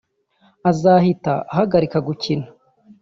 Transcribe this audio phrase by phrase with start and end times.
[0.69, 2.47] azahita ahagarika gukina